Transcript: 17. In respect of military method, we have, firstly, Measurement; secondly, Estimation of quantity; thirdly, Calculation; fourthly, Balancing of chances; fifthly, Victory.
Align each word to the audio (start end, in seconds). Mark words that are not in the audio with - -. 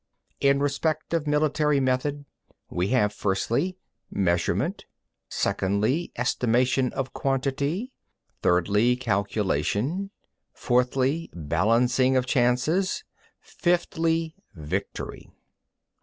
17. 0.41 0.49
In 0.55 0.59
respect 0.63 1.13
of 1.13 1.27
military 1.27 1.79
method, 1.79 2.25
we 2.71 2.87
have, 2.87 3.13
firstly, 3.13 3.77
Measurement; 4.09 4.85
secondly, 5.29 6.11
Estimation 6.15 6.91
of 6.93 7.13
quantity; 7.13 7.91
thirdly, 8.41 8.95
Calculation; 8.95 10.09
fourthly, 10.55 11.29
Balancing 11.35 12.17
of 12.17 12.25
chances; 12.25 13.03
fifthly, 13.41 14.33
Victory. 14.55 15.29